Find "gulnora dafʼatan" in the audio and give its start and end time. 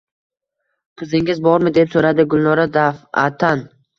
2.31-3.65